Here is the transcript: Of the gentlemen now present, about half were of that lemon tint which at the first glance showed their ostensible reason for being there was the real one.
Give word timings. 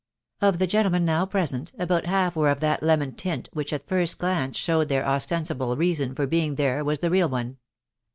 Of 0.41 0.57
the 0.57 0.65
gentlemen 0.65 1.05
now 1.05 1.27
present, 1.27 1.73
about 1.77 2.07
half 2.07 2.35
were 2.35 2.49
of 2.49 2.59
that 2.61 2.81
lemon 2.81 3.11
tint 3.11 3.49
which 3.53 3.71
at 3.71 3.83
the 3.83 3.87
first 3.89 4.17
glance 4.17 4.57
showed 4.57 4.87
their 4.87 5.05
ostensible 5.05 5.77
reason 5.77 6.15
for 6.15 6.25
being 6.25 6.55
there 6.55 6.83
was 6.83 7.01
the 7.01 7.11
real 7.11 7.29
one. 7.29 7.57